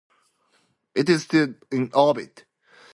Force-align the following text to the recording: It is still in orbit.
It 0.95 1.09
is 1.11 1.21
still 1.25 1.53
in 1.71 1.91
orbit. 1.93 2.45